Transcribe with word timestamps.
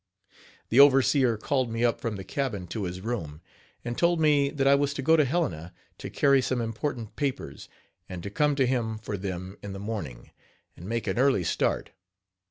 The 0.69 0.79
overseer 0.79 1.37
called 1.37 1.69
me 1.69 1.85
up 1.85 2.01
from 2.01 2.15
the 2.15 2.23
cabin 2.23 2.65
to 2.69 2.85
his 2.85 3.01
room, 3.01 3.39
and 3.85 3.95
told 3.95 4.19
me 4.19 4.49
that 4.49 4.65
I 4.65 4.73
was 4.73 4.95
to 4.95 5.03
go 5.03 5.15
to 5.15 5.25
Helena 5.25 5.75
to 5.99 6.09
carry 6.09 6.41
some 6.41 6.59
important 6.59 7.15
papers, 7.15 7.69
and 8.09 8.23
to 8.23 8.31
come 8.31 8.55
to 8.55 8.65
him 8.65 8.97
for 8.97 9.15
them 9.15 9.57
in 9.61 9.73
the 9.73 9.79
morning, 9.79 10.31
and 10.75 10.89
make 10.89 11.05
an 11.05 11.19
early 11.19 11.43
start. 11.43 11.91